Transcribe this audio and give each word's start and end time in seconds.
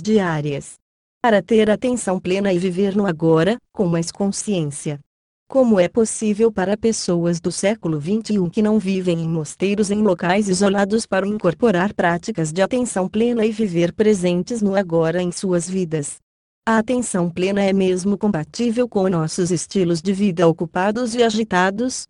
diárias. 0.00 0.74
Para 1.20 1.42
ter 1.42 1.70
atenção 1.70 2.18
plena 2.18 2.52
e 2.52 2.58
viver 2.58 2.96
no 2.96 3.06
agora, 3.06 3.56
com 3.72 3.86
mais 3.86 4.10
consciência. 4.10 5.00
Como 5.48 5.78
é 5.78 5.86
possível 5.86 6.50
para 6.50 6.78
pessoas 6.78 7.38
do 7.38 7.52
século 7.52 8.00
XXI 8.00 8.48
que 8.50 8.62
não 8.62 8.78
vivem 8.78 9.20
em 9.20 9.28
mosteiros 9.28 9.90
em 9.90 10.00
locais 10.00 10.48
isolados 10.48 11.04
para 11.04 11.26
incorporar 11.26 11.92
práticas 11.92 12.52
de 12.52 12.62
atenção 12.62 13.06
plena 13.06 13.44
e 13.44 13.52
viver 13.52 13.92
presentes 13.92 14.62
no 14.62 14.74
agora 14.74 15.22
em 15.22 15.30
suas 15.30 15.68
vidas? 15.68 16.16
A 16.66 16.78
atenção 16.78 17.28
plena 17.28 17.62
é 17.62 17.72
mesmo 17.72 18.16
compatível 18.16 18.88
com 18.88 19.08
nossos 19.08 19.50
estilos 19.50 20.00
de 20.00 20.12
vida 20.12 20.48
ocupados 20.48 21.14
e 21.14 21.22
agitados? 21.22 22.04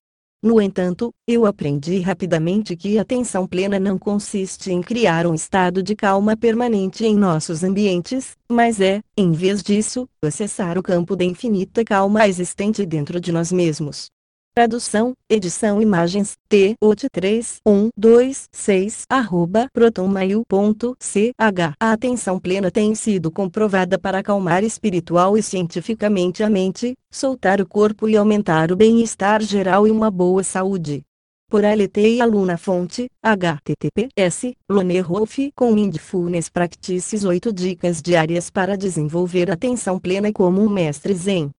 No 0.44 0.60
entanto, 0.60 1.14
eu 1.24 1.46
aprendi 1.46 2.00
rapidamente 2.00 2.74
que 2.74 2.98
a 2.98 3.02
atenção 3.02 3.46
plena 3.46 3.78
não 3.78 3.96
consiste 3.96 4.72
em 4.72 4.80
criar 4.80 5.24
um 5.24 5.34
estado 5.34 5.84
de 5.84 5.94
calma 5.94 6.36
permanente 6.36 7.04
em 7.06 7.14
nossos 7.14 7.62
ambientes, 7.62 8.36
mas 8.50 8.80
é, 8.80 9.02
em 9.16 9.30
vez 9.30 9.62
disso, 9.62 10.08
acessar 10.20 10.76
o 10.76 10.82
campo 10.82 11.14
da 11.14 11.24
infinita 11.24 11.84
calma 11.84 12.26
existente 12.26 12.84
dentro 12.84 13.20
de 13.20 13.30
nós 13.30 13.52
mesmos. 13.52 14.10
Tradução, 14.54 15.14
edição 15.30 15.80
imagens, 15.80 16.36
T, 16.46 16.74
OT 16.78 17.08
3, 17.10 17.62
1, 17.66 17.88
2, 17.96 18.48
6, 18.52 19.06
arroba, 19.08 19.66
protonmail.ch. 19.72 21.32
A 21.80 21.92
atenção 21.92 22.38
plena 22.38 22.70
tem 22.70 22.94
sido 22.94 23.30
comprovada 23.30 23.98
para 23.98 24.18
acalmar 24.18 24.62
espiritual 24.62 25.38
e 25.38 25.42
cientificamente 25.42 26.42
a 26.42 26.50
mente, 26.50 26.94
soltar 27.10 27.62
o 27.62 27.66
corpo 27.66 28.06
e 28.06 28.14
aumentar 28.14 28.70
o 28.70 28.76
bem-estar 28.76 29.40
geral 29.40 29.86
e 29.86 29.90
uma 29.90 30.10
boa 30.10 30.44
saúde. 30.44 31.02
Por 31.48 31.64
LT 31.64 32.16
e 32.16 32.20
aluna 32.20 32.58
fonte, 32.58 33.08
https, 33.22 34.52
Lone 34.68 35.00
Wolf 35.00 35.38
com 35.56 35.72
Mindfulness 35.72 36.50
Practices 36.50 37.24
8 37.24 37.50
dicas 37.54 38.02
diárias 38.02 38.50
para 38.50 38.76
desenvolver 38.76 39.50
atenção 39.50 39.98
plena 39.98 40.30
como 40.30 40.60
um 40.60 40.68
mestre 40.68 41.14
zen. 41.14 41.50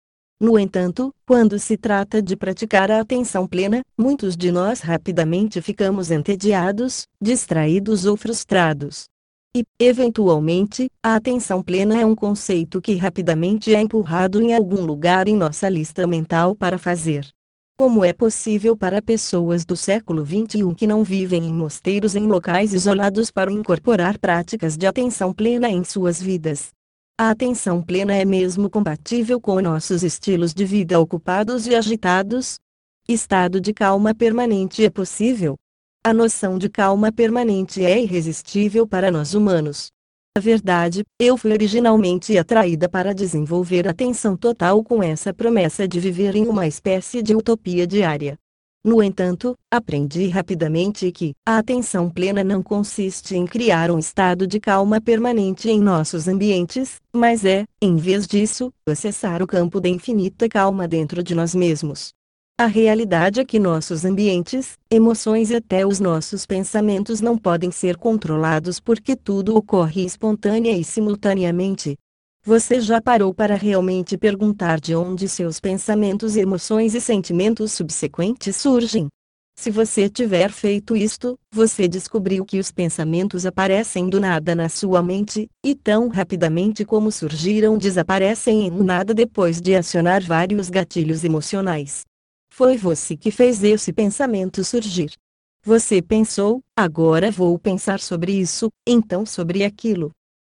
No 0.44 0.60
entanto, 0.60 1.10
quando 1.26 1.58
se 1.58 1.78
trata 1.78 2.22
de 2.22 2.36
praticar 2.36 2.92
a 2.92 3.00
atenção 3.00 3.48
plena, 3.48 3.82
muitos 3.98 4.36
de 4.36 4.52
nós 4.52 4.82
rapidamente 4.82 5.62
ficamos 5.62 6.12
entediados, 6.12 7.08
distraídos 7.22 8.04
ou 8.04 8.18
frustrados. 8.18 9.06
E, 9.56 9.64
eventualmente, 9.80 10.90
a 11.02 11.16
atenção 11.16 11.64
plena 11.64 11.98
é 11.98 12.06
um 12.06 12.14
conceito 12.14 12.82
que 12.82 12.96
rapidamente 12.96 13.74
é 13.74 13.80
empurrado 13.80 14.42
em 14.42 14.54
algum 14.54 14.86
lugar 14.86 15.30
em 15.30 15.36
nossa 15.38 15.70
lista 15.70 16.06
mental 16.06 16.54
para 16.54 16.78
fazer. 16.78 17.26
Como 17.80 18.04
é 18.04 18.12
possível 18.12 18.76
para 18.76 19.02
pessoas 19.02 19.64
do 19.64 19.78
século 19.78 20.26
XXI 20.26 20.76
que 20.76 20.86
não 20.86 21.06
vivem 21.06 21.46
em 21.46 21.54
mosteiros 21.54 22.18
em 22.18 22.28
locais 22.28 22.74
isolados 22.74 23.32
para 23.32 23.50
incorporar 23.50 24.20
práticas 24.20 24.76
de 24.76 24.86
atenção 24.86 25.32
plena 25.32 25.70
em 25.70 25.86
suas 25.86 26.22
vidas? 26.22 26.74
A 27.16 27.30
atenção 27.30 27.80
plena 27.80 28.16
é 28.16 28.26
mesmo 28.26 28.68
compatível 28.72 29.40
com 29.40 29.62
nossos 29.62 30.02
estilos 30.02 30.52
de 30.52 30.66
vida 30.66 31.00
ocupados 31.00 31.68
e 31.68 31.76
agitados? 31.76 32.60
Estado 33.08 33.62
de 33.62 33.72
calma 33.72 34.16
permanente 34.16 34.84
é 34.84 34.90
possível? 34.90 35.56
A 36.04 36.12
noção 36.12 36.58
de 36.58 36.68
calma 36.68 37.12
permanente 37.12 37.86
é 37.86 38.02
irresistível 38.02 38.88
para 38.88 39.12
nós 39.12 39.36
humanos. 39.36 39.92
A 40.36 40.40
verdade, 40.40 41.04
eu 41.20 41.38
fui 41.38 41.52
originalmente 41.52 42.36
atraída 42.36 42.90
para 42.90 43.14
desenvolver 43.14 43.88
atenção 43.88 44.36
total 44.36 44.84
com 44.84 45.04
essa 45.04 45.32
promessa 45.32 45.88
de 45.88 46.00
viver 46.00 46.36
em 46.36 46.48
uma 46.48 46.66
espécie 46.66 47.22
de 47.22 47.36
utopia 47.36 47.86
diária. 47.86 48.40
No 48.86 49.02
entanto, 49.02 49.56
aprendi 49.72 50.28
rapidamente 50.28 51.10
que 51.10 51.34
a 51.48 51.58
atenção 51.58 52.10
plena 52.10 52.44
não 52.44 52.62
consiste 52.62 53.34
em 53.34 53.46
criar 53.46 53.90
um 53.90 53.98
estado 53.98 54.46
de 54.46 54.60
calma 54.60 55.00
permanente 55.00 55.70
em 55.70 55.80
nossos 55.80 56.28
ambientes, 56.28 56.98
mas 57.16 57.46
é, 57.46 57.64
em 57.82 57.96
vez 57.96 58.28
disso, 58.28 58.74
acessar 58.86 59.42
o 59.42 59.48
campo 59.48 59.80
da 59.80 59.88
infinita 59.88 60.50
calma 60.50 60.86
dentro 60.86 61.24
de 61.24 61.34
nós 61.34 61.56
mesmos. 61.56 62.12
A 62.60 62.66
realidade 62.66 63.40
é 63.40 63.46
que 63.46 63.58
nossos 63.58 64.04
ambientes, 64.04 64.78
emoções 64.92 65.50
e 65.50 65.56
até 65.56 65.88
os 65.88 66.02
nossos 66.02 66.46
pensamentos 66.46 67.22
não 67.22 67.38
podem 67.38 67.72
ser 67.72 67.96
controlados 67.96 68.82
porque 68.82 69.16
tudo 69.16 69.56
ocorre 69.56 70.04
espontânea 70.04 70.78
e 70.78 70.84
simultaneamente, 70.84 71.98
você 72.46 72.82
já 72.82 73.02
parou 73.02 73.34
para 73.34 73.56
realmente 73.56 74.18
perguntar 74.18 74.78
de 74.78 74.94
onde 74.94 75.30
seus 75.30 75.62
pensamentos, 75.62 76.36
emoções 76.36 76.94
e 76.94 77.00
sentimentos 77.00 77.72
subsequentes 77.72 78.58
surgem? 78.58 79.08
Se 79.58 79.72
você 79.72 80.10
tiver 80.10 80.52
feito 80.52 80.94
isto, 80.94 81.40
você 81.54 81.88
descobriu 81.88 82.44
que 82.44 82.60
os 82.60 82.70
pensamentos 82.70 83.46
aparecem 83.46 84.10
do 84.10 84.20
nada 84.20 84.54
na 84.54 84.68
sua 84.68 85.02
mente, 85.02 85.48
e 85.64 85.74
tão 85.74 86.10
rapidamente 86.10 86.84
como 86.84 87.12
surgiram 87.12 87.78
desaparecem 87.78 88.68
em 88.68 88.72
nada 88.72 89.14
depois 89.14 89.62
de 89.62 89.74
acionar 89.76 90.22
vários 90.22 90.70
gatilhos 90.70 91.24
emocionais. 91.24 92.02
Foi 92.52 92.76
você 92.76 93.16
que 93.16 93.32
fez 93.32 93.64
esse 93.64 93.94
pensamento 93.94 94.64
surgir. 94.66 95.14
Você 95.64 96.02
pensou, 96.02 96.60
agora 96.78 97.32
vou 97.32 97.58
pensar 97.58 98.02
sobre 98.02 98.34
isso, 98.34 98.70
então 98.86 99.26
sobre 99.26 99.64
aquilo. 99.64 100.12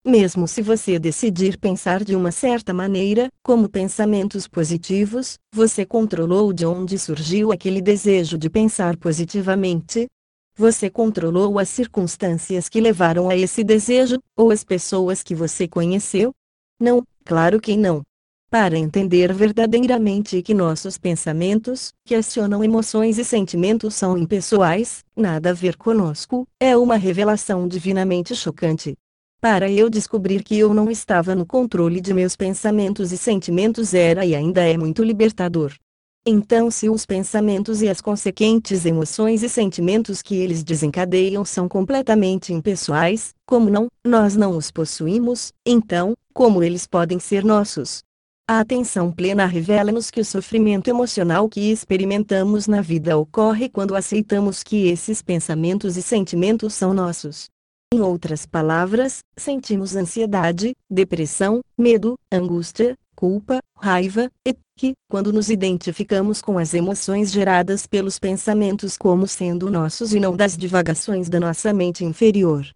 Mesmo 0.08 0.48
se 0.48 0.62
você 0.62 0.98
decidir 0.98 1.58
pensar 1.58 2.02
de 2.02 2.16
uma 2.16 2.32
certa 2.32 2.72
maneira, 2.72 3.28
como 3.42 3.68
pensamentos 3.68 4.48
positivos, 4.48 5.38
você 5.52 5.84
controlou 5.84 6.50
de 6.50 6.64
onde 6.64 6.98
surgiu 6.98 7.52
aquele 7.52 7.82
desejo 7.82 8.38
de 8.38 8.48
pensar 8.48 8.96
positivamente? 8.96 10.06
Você 10.56 10.88
controlou 10.88 11.58
as 11.58 11.68
circunstâncias 11.68 12.70
que 12.70 12.80
levaram 12.80 13.28
a 13.28 13.36
esse 13.36 13.62
desejo, 13.62 14.16
ou 14.34 14.50
as 14.50 14.64
pessoas 14.64 15.22
que 15.22 15.34
você 15.34 15.68
conheceu? 15.68 16.32
Não, 16.80 17.02
claro 17.22 17.60
que 17.60 17.76
não. 17.76 18.00
Para 18.50 18.78
entender 18.78 19.30
verdadeiramente 19.34 20.40
que 20.40 20.54
nossos 20.54 20.96
pensamentos, 20.96 21.92
que 22.06 22.14
acionam 22.14 22.64
emoções 22.64 23.18
e 23.18 23.24
sentimentos 23.26 23.94
são 23.94 24.16
impessoais, 24.16 25.04
nada 25.14 25.50
a 25.50 25.52
ver 25.52 25.76
conosco, 25.76 26.46
é 26.58 26.74
uma 26.74 26.96
revelação 26.96 27.68
divinamente 27.68 28.34
chocante. 28.34 28.96
Para 29.40 29.70
eu 29.70 29.88
descobrir 29.88 30.42
que 30.42 30.58
eu 30.58 30.74
não 30.74 30.90
estava 30.90 31.32
no 31.32 31.46
controle 31.46 32.00
de 32.00 32.12
meus 32.12 32.34
pensamentos 32.34 33.12
e 33.12 33.16
sentimentos 33.16 33.94
era 33.94 34.26
e 34.26 34.34
ainda 34.34 34.66
é 34.66 34.76
muito 34.76 35.04
libertador. 35.04 35.72
Então, 36.26 36.72
se 36.72 36.90
os 36.90 37.06
pensamentos 37.06 37.80
e 37.80 37.88
as 37.88 38.00
consequentes 38.00 38.84
emoções 38.84 39.44
e 39.44 39.48
sentimentos 39.48 40.22
que 40.22 40.34
eles 40.34 40.64
desencadeiam 40.64 41.44
são 41.44 41.68
completamente 41.68 42.52
impessoais, 42.52 43.32
como 43.46 43.70
não, 43.70 43.86
nós 44.04 44.34
não 44.34 44.56
os 44.56 44.72
possuímos, 44.72 45.52
então, 45.64 46.14
como 46.34 46.60
eles 46.60 46.84
podem 46.84 47.20
ser 47.20 47.44
nossos? 47.44 48.02
A 48.44 48.58
atenção 48.58 49.12
plena 49.12 49.46
revela-nos 49.46 50.10
que 50.10 50.20
o 50.20 50.24
sofrimento 50.24 50.88
emocional 50.88 51.48
que 51.48 51.70
experimentamos 51.70 52.66
na 52.66 52.80
vida 52.80 53.16
ocorre 53.16 53.68
quando 53.68 53.94
aceitamos 53.94 54.64
que 54.64 54.88
esses 54.88 55.22
pensamentos 55.22 55.96
e 55.96 56.02
sentimentos 56.02 56.74
são 56.74 56.92
nossos. 56.92 57.48
Em 57.90 58.02
outras 58.02 58.44
palavras, 58.44 59.20
sentimos 59.34 59.96
ansiedade, 59.96 60.74
depressão, 60.90 61.62
medo, 61.76 62.18
angústia, 62.30 62.94
culpa, 63.16 63.60
raiva, 63.74 64.30
e 64.46 64.54
que, 64.76 64.92
quando 65.10 65.32
nos 65.32 65.48
identificamos 65.48 66.42
com 66.42 66.58
as 66.58 66.74
emoções 66.74 67.32
geradas 67.32 67.86
pelos 67.86 68.18
pensamentos 68.18 68.98
como 68.98 69.26
sendo 69.26 69.70
nossos 69.70 70.12
e 70.12 70.20
não 70.20 70.36
das 70.36 70.54
divagações 70.54 71.30
da 71.30 71.40
nossa 71.40 71.72
mente 71.72 72.04
inferior. 72.04 72.68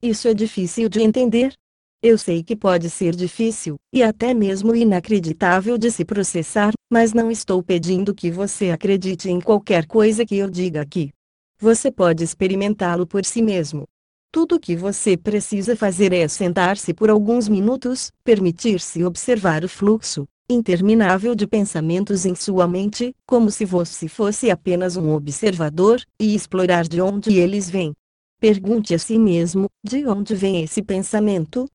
Isso 0.00 0.28
é 0.28 0.34
difícil 0.34 0.88
de 0.88 1.02
entender? 1.02 1.52
Eu 2.00 2.16
sei 2.16 2.40
que 2.44 2.54
pode 2.54 2.88
ser 2.90 3.16
difícil, 3.16 3.74
e 3.92 4.04
até 4.04 4.32
mesmo 4.32 4.72
inacreditável 4.72 5.76
de 5.76 5.90
se 5.90 6.04
processar, 6.04 6.72
mas 6.88 7.12
não 7.12 7.28
estou 7.28 7.60
pedindo 7.60 8.14
que 8.14 8.30
você 8.30 8.70
acredite 8.70 9.28
em 9.28 9.40
qualquer 9.40 9.84
coisa 9.84 10.24
que 10.24 10.36
eu 10.36 10.48
diga 10.48 10.80
aqui. 10.80 11.10
Você 11.58 11.90
pode 11.90 12.22
experimentá-lo 12.22 13.04
por 13.04 13.24
si 13.24 13.42
mesmo. 13.42 13.84
Tudo 14.32 14.54
o 14.54 14.60
que 14.60 14.76
você 14.76 15.16
precisa 15.16 15.74
fazer 15.74 16.12
é 16.12 16.28
sentar-se 16.28 16.94
por 16.94 17.10
alguns 17.10 17.48
minutos, 17.48 18.12
permitir-se 18.22 19.02
observar 19.02 19.64
o 19.64 19.68
fluxo 19.68 20.24
interminável 20.48 21.34
de 21.34 21.46
pensamentos 21.46 22.24
em 22.24 22.34
sua 22.34 22.66
mente, 22.66 23.12
como 23.26 23.50
se 23.50 23.64
você 23.64 24.06
fosse 24.08 24.50
apenas 24.50 24.96
um 24.96 25.12
observador, 25.14 26.00
e 26.18 26.34
explorar 26.34 26.86
de 26.86 27.00
onde 27.00 27.38
eles 27.38 27.68
vêm. 27.68 27.92
Pergunte 28.40 28.94
a 28.94 28.98
si 28.98 29.18
mesmo: 29.18 29.66
de 29.84 30.06
onde 30.06 30.34
vem 30.36 30.62
esse 30.62 30.80
pensamento? 30.80 31.66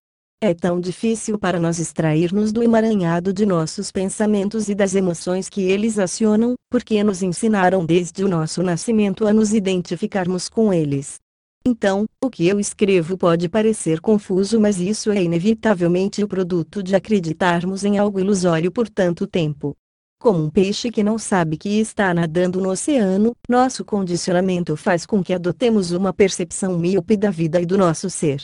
É 0.42 0.54
tão 0.54 0.80
difícil 0.80 1.38
para 1.38 1.60
nós 1.60 1.80
extrair-nos 1.80 2.54
do 2.54 2.64
emaranhado 2.64 3.34
de 3.34 3.46
nossos 3.46 3.92
pensamentos 3.92 4.70
e 4.70 4.76
das 4.76 4.96
emoções 4.96 5.50
que 5.50 5.62
eles 5.62 5.98
acionam, 6.00 6.56
porque 6.70 7.04
nos 7.04 7.22
ensinaram 7.22 7.86
desde 7.86 8.24
o 8.24 8.30
nosso 8.30 8.64
nascimento 8.64 9.28
a 9.28 9.34
nos 9.34 9.54
identificarmos 9.54 10.48
com 10.48 10.74
eles. 10.74 11.25
Então, 11.68 12.06
o 12.24 12.30
que 12.30 12.48
eu 12.48 12.60
escrevo 12.60 13.18
pode 13.18 13.50
parecer 13.50 14.00
confuso, 14.00 14.60
mas 14.62 14.80
isso 14.80 15.12
é 15.12 15.24
inevitavelmente 15.24 16.24
o 16.24 16.28
produto 16.28 16.84
de 16.84 16.96
acreditarmos 16.96 17.84
em 17.84 17.98
algo 17.98 18.20
ilusório 18.20 18.72
por 18.72 18.88
tanto 18.88 19.26
tempo. 19.26 19.76
Como 20.22 20.44
um 20.44 20.50
peixe 20.50 20.92
que 20.92 21.04
não 21.04 21.18
sabe 21.18 21.58
que 21.58 21.80
está 21.80 22.14
nadando 22.14 22.62
no 22.62 22.70
oceano, 22.70 23.34
nosso 23.50 23.84
condicionamento 23.84 24.78
faz 24.78 25.08
com 25.08 25.24
que 25.24 25.34
adotemos 25.34 25.92
uma 25.92 26.14
percepção 26.14 26.78
míope 26.78 27.18
da 27.18 27.32
vida 27.32 27.60
e 27.60 27.66
do 27.66 27.78
nosso 27.78 28.10
ser. 28.10 28.44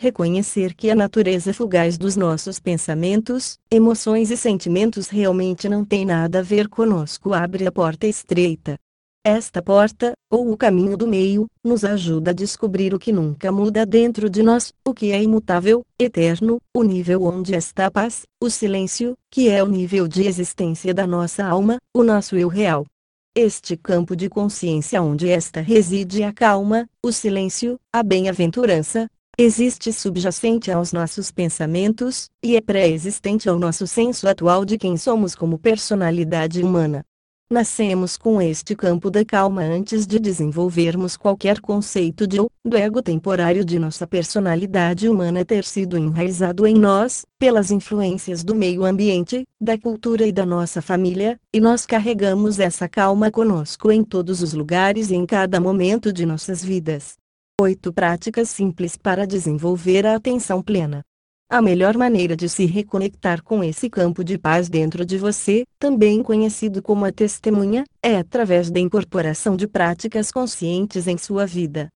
reconhecer 0.00 0.72
que 0.72 0.90
a 0.90 0.94
natureza 0.94 1.52
fugaz 1.52 1.98
dos 1.98 2.16
nossos 2.16 2.58
pensamentos, 2.58 3.58
emoções 3.70 4.30
e 4.30 4.36
sentimentos 4.36 5.08
realmente 5.08 5.68
não 5.68 5.84
tem 5.84 6.06
nada 6.06 6.38
a 6.38 6.42
ver 6.42 6.68
conosco 6.68 7.34
abre 7.34 7.66
a 7.66 7.72
porta 7.72 8.06
estreita. 8.06 8.78
Esta 9.22 9.60
porta, 9.60 10.14
ou 10.30 10.50
o 10.50 10.56
caminho 10.56 10.96
do 10.96 11.06
meio, 11.06 11.46
nos 11.62 11.84
ajuda 11.84 12.30
a 12.30 12.34
descobrir 12.34 12.94
o 12.94 12.98
que 12.98 13.12
nunca 13.12 13.52
muda 13.52 13.84
dentro 13.84 14.30
de 14.30 14.42
nós, 14.42 14.72
o 14.82 14.94
que 14.94 15.12
é 15.12 15.22
imutável, 15.22 15.84
eterno, 15.98 16.58
o 16.74 16.82
nível 16.82 17.24
onde 17.24 17.54
está 17.54 17.84
a 17.84 17.90
paz, 17.90 18.22
o 18.42 18.48
silêncio, 18.48 19.12
que 19.30 19.50
é 19.50 19.62
o 19.62 19.66
nível 19.66 20.08
de 20.08 20.26
existência 20.26 20.94
da 20.94 21.06
nossa 21.06 21.44
alma, 21.44 21.76
o 21.94 22.02
nosso 22.02 22.34
eu 22.34 22.48
real. 22.48 22.86
Este 23.36 23.76
campo 23.76 24.16
de 24.16 24.30
consciência 24.30 25.02
onde 25.02 25.28
esta 25.28 25.60
reside 25.60 26.22
a 26.22 26.32
calma, 26.32 26.86
o 27.04 27.12
silêncio, 27.12 27.78
a 27.92 28.02
bem-aventurança, 28.02 29.06
existe 29.38 29.92
subjacente 29.92 30.72
aos 30.72 30.94
nossos 30.94 31.30
pensamentos, 31.30 32.30
e 32.42 32.56
é 32.56 32.60
pré-existente 32.62 33.50
ao 33.50 33.58
nosso 33.58 33.86
senso 33.86 34.26
atual 34.26 34.64
de 34.64 34.78
quem 34.78 34.96
somos 34.96 35.34
como 35.34 35.58
personalidade 35.58 36.62
humana. 36.62 37.04
Nascemos 37.52 38.16
com 38.16 38.40
este 38.40 38.76
campo 38.76 39.10
da 39.10 39.24
calma 39.24 39.62
antes 39.62 40.06
de 40.06 40.20
desenvolvermos 40.20 41.16
qualquer 41.16 41.60
conceito 41.60 42.24
de 42.24 42.38
ou, 42.38 42.48
do 42.64 42.76
ego 42.76 43.02
temporário 43.02 43.64
de 43.64 43.76
nossa 43.76 44.06
personalidade 44.06 45.08
humana 45.08 45.44
ter 45.44 45.64
sido 45.64 45.98
enraizado 45.98 46.64
em 46.64 46.76
nós, 46.76 47.26
pelas 47.40 47.72
influências 47.72 48.44
do 48.44 48.54
meio 48.54 48.84
ambiente, 48.84 49.44
da 49.60 49.76
cultura 49.76 50.24
e 50.24 50.30
da 50.30 50.46
nossa 50.46 50.80
família, 50.80 51.40
e 51.52 51.60
nós 51.60 51.84
carregamos 51.84 52.60
essa 52.60 52.88
calma 52.88 53.32
conosco 53.32 53.90
em 53.90 54.04
todos 54.04 54.42
os 54.42 54.52
lugares 54.52 55.10
e 55.10 55.16
em 55.16 55.26
cada 55.26 55.60
momento 55.60 56.12
de 56.12 56.24
nossas 56.24 56.62
vidas. 56.62 57.14
8 57.60 57.92
práticas 57.92 58.48
simples 58.48 58.96
para 58.96 59.26
desenvolver 59.26 60.06
a 60.06 60.14
atenção 60.14 60.62
plena. 60.62 61.04
A 61.52 61.60
melhor 61.60 61.96
maneira 61.96 62.36
de 62.36 62.48
se 62.48 62.64
reconectar 62.64 63.42
com 63.42 63.64
esse 63.64 63.90
campo 63.90 64.22
de 64.22 64.38
paz 64.38 64.68
dentro 64.68 65.04
de 65.04 65.18
você, 65.18 65.64
também 65.80 66.22
conhecido 66.22 66.80
como 66.80 67.04
a 67.04 67.10
testemunha, 67.10 67.82
é 68.00 68.18
através 68.18 68.70
da 68.70 68.78
incorporação 68.78 69.56
de 69.56 69.66
práticas 69.66 70.30
conscientes 70.30 71.08
em 71.08 71.18
sua 71.18 71.44
vida. 71.44 71.88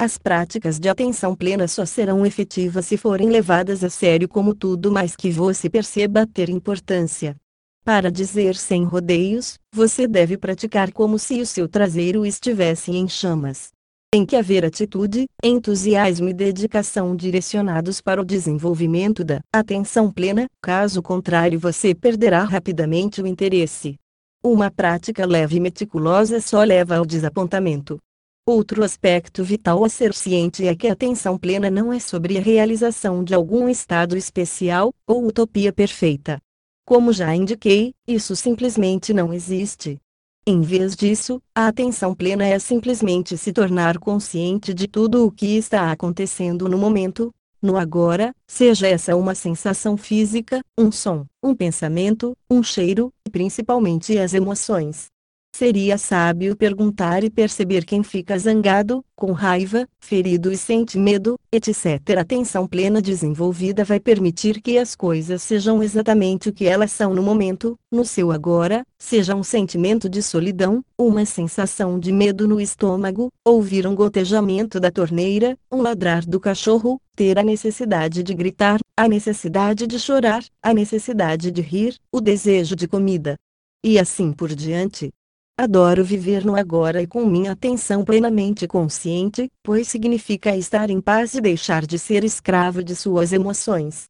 As 0.00 0.16
práticas 0.16 0.80
de 0.80 0.88
atenção 0.88 1.36
plena 1.36 1.68
só 1.68 1.84
serão 1.84 2.24
efetivas 2.24 2.86
se 2.86 2.96
forem 2.96 3.28
levadas 3.28 3.84
a 3.84 3.90
sério 3.90 4.26
como 4.26 4.54
tudo 4.54 4.90
mais 4.90 5.14
que 5.14 5.30
você 5.30 5.68
perceba 5.68 6.26
ter 6.26 6.48
importância. 6.48 7.36
Para 7.84 8.10
dizer 8.10 8.56
sem 8.56 8.82
rodeios, 8.82 9.58
você 9.74 10.08
deve 10.08 10.38
praticar 10.38 10.90
como 10.90 11.18
se 11.18 11.38
o 11.38 11.44
seu 11.44 11.68
traseiro 11.68 12.24
estivesse 12.24 12.90
em 12.92 13.06
chamas. 13.06 13.72
Tem 14.14 14.26
que 14.26 14.36
haver 14.36 14.62
atitude, 14.62 15.24
entusiasmo 15.42 16.28
e 16.28 16.34
dedicação 16.34 17.16
direcionados 17.16 18.02
para 18.02 18.20
o 18.20 18.24
desenvolvimento 18.26 19.24
da 19.24 19.40
atenção 19.50 20.12
plena, 20.12 20.44
caso 20.60 21.00
contrário 21.00 21.58
você 21.58 21.94
perderá 21.94 22.44
rapidamente 22.44 23.22
o 23.22 23.26
interesse. 23.26 23.96
Uma 24.44 24.70
prática 24.70 25.24
leve 25.24 25.56
e 25.56 25.60
meticulosa 25.60 26.42
só 26.42 26.62
leva 26.62 26.96
ao 26.96 27.06
desapontamento. 27.06 27.98
Outro 28.46 28.84
aspecto 28.84 29.42
vital 29.42 29.82
a 29.82 29.88
ser 29.88 30.12
ciente 30.12 30.68
é 30.68 30.76
que 30.76 30.88
a 30.88 30.92
atenção 30.92 31.38
plena 31.38 31.70
não 31.70 31.90
é 31.90 31.98
sobre 31.98 32.36
a 32.36 32.42
realização 32.42 33.24
de 33.24 33.34
algum 33.34 33.66
estado 33.66 34.14
especial, 34.14 34.92
ou 35.06 35.26
utopia 35.26 35.72
perfeita. 35.72 36.38
Como 36.84 37.14
já 37.14 37.34
indiquei, 37.34 37.94
isso 38.06 38.36
simplesmente 38.36 39.14
não 39.14 39.32
existe. 39.32 39.98
Em 40.44 40.60
vez 40.60 40.96
disso, 40.96 41.40
a 41.54 41.68
atenção 41.68 42.16
plena 42.16 42.44
é 42.44 42.58
simplesmente 42.58 43.38
se 43.38 43.52
tornar 43.52 43.96
consciente 43.98 44.74
de 44.74 44.88
tudo 44.88 45.24
o 45.24 45.30
que 45.30 45.56
está 45.56 45.92
acontecendo 45.92 46.68
no 46.68 46.76
momento, 46.76 47.30
no 47.62 47.76
agora, 47.76 48.34
seja 48.44 48.88
essa 48.88 49.14
uma 49.14 49.36
sensação 49.36 49.96
física, 49.96 50.60
um 50.76 50.90
som, 50.90 51.26
um 51.40 51.54
pensamento, 51.54 52.36
um 52.50 52.60
cheiro, 52.60 53.12
e 53.24 53.30
principalmente 53.30 54.18
as 54.18 54.34
emoções. 54.34 55.11
Seria 55.54 55.98
sábio 55.98 56.56
perguntar 56.56 57.22
e 57.22 57.28
perceber 57.28 57.84
quem 57.84 58.02
fica 58.02 58.38
zangado, 58.38 59.04
com 59.14 59.32
raiva, 59.32 59.86
ferido 60.00 60.50
e 60.50 60.56
sente 60.56 60.96
medo, 60.96 61.38
etc. 61.52 62.00
Atenção 62.18 62.66
plena 62.66 63.02
desenvolvida 63.02 63.84
vai 63.84 64.00
permitir 64.00 64.62
que 64.62 64.78
as 64.78 64.96
coisas 64.96 65.42
sejam 65.42 65.82
exatamente 65.82 66.48
o 66.48 66.54
que 66.54 66.64
elas 66.64 66.90
são 66.90 67.12
no 67.12 67.22
momento, 67.22 67.78
no 67.90 68.02
seu 68.02 68.32
agora, 68.32 68.82
seja 68.98 69.34
um 69.34 69.42
sentimento 69.42 70.08
de 70.08 70.22
solidão, 70.22 70.82
uma 70.98 71.26
sensação 71.26 72.00
de 72.00 72.10
medo 72.10 72.48
no 72.48 72.58
estômago, 72.58 73.30
ouvir 73.44 73.86
um 73.86 73.94
gotejamento 73.94 74.80
da 74.80 74.90
torneira, 74.90 75.54
um 75.70 75.82
ladrar 75.82 76.24
do 76.24 76.40
cachorro, 76.40 76.98
ter 77.14 77.38
a 77.38 77.42
necessidade 77.42 78.22
de 78.22 78.32
gritar, 78.32 78.80
a 78.96 79.06
necessidade 79.06 79.86
de 79.86 79.98
chorar, 79.98 80.42
a 80.62 80.72
necessidade 80.72 81.50
de 81.50 81.60
rir, 81.60 81.94
o 82.10 82.22
desejo 82.22 82.74
de 82.74 82.88
comida. 82.88 83.36
E 83.84 83.98
assim 83.98 84.32
por 84.32 84.54
diante. 84.54 85.12
Adoro 85.58 86.02
viver 86.02 86.44
no 86.44 86.56
agora 86.56 87.02
e 87.02 87.06
com 87.06 87.26
minha 87.26 87.52
atenção 87.52 88.04
plenamente 88.04 88.66
consciente, 88.66 89.48
pois 89.62 89.86
significa 89.86 90.56
estar 90.56 90.88
em 90.88 91.00
paz 91.00 91.34
e 91.34 91.40
deixar 91.40 91.86
de 91.86 91.98
ser 91.98 92.24
escravo 92.24 92.82
de 92.82 92.96
suas 92.96 93.32
emoções. 93.32 94.04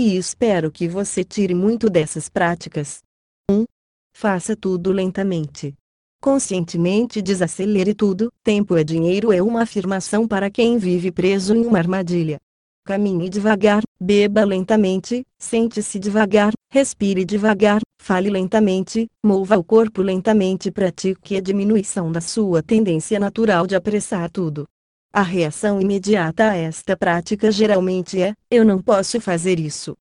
E 0.00 0.16
espero 0.16 0.70
que 0.70 0.88
você 0.88 1.22
tire 1.22 1.54
muito 1.54 1.90
dessas 1.90 2.28
práticas. 2.28 3.00
1. 3.50 3.64
Faça 4.16 4.56
tudo 4.56 4.90
lentamente. 4.90 5.74
Conscientemente 6.20 7.20
desacelere 7.20 7.94
tudo. 7.94 8.32
Tempo 8.42 8.74
é 8.74 8.82
dinheiro 8.82 9.32
é 9.32 9.42
uma 9.42 9.62
afirmação 9.62 10.26
para 10.26 10.50
quem 10.50 10.78
vive 10.78 11.12
preso 11.12 11.54
em 11.54 11.64
uma 11.64 11.78
armadilha. 11.78 12.38
Caminhe 12.86 13.28
devagar, 13.28 13.82
beba 14.00 14.44
lentamente, 14.44 15.24
sente-se 15.36 15.98
devagar, 15.98 16.52
respire 16.70 17.24
devagar, 17.24 17.80
fale 18.00 18.30
lentamente, 18.30 19.08
mova 19.24 19.58
o 19.58 19.64
corpo 19.64 20.02
lentamente, 20.02 20.70
pratique 20.70 21.36
a 21.36 21.40
diminuição 21.40 22.12
da 22.12 22.20
sua 22.20 22.62
tendência 22.62 23.18
natural 23.18 23.66
de 23.66 23.74
apressar 23.74 24.30
tudo. 24.30 24.66
A 25.12 25.22
reação 25.22 25.80
imediata 25.80 26.52
a 26.52 26.54
esta 26.54 26.96
prática 26.96 27.50
geralmente 27.50 28.22
é: 28.22 28.34
eu 28.48 28.64
não 28.64 28.80
posso 28.80 29.20
fazer 29.20 29.58
isso. 29.58 29.96